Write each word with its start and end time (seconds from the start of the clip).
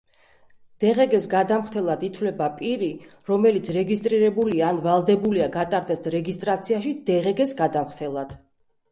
დღგ-ს 0.83 1.25
გადამხდელად 1.31 2.05
ითვლება 2.05 2.45
პირი, 2.61 2.87
რომელიც 3.31 3.69
რეგისტრირებულია 3.75 4.65
ან 4.73 4.79
ვალდებულია 4.85 5.49
გატარდეს 5.57 6.01
რეგისტრაციაში 6.15 6.95
დღგ-ს 7.11 7.53
გადამხდელად. 7.61 8.35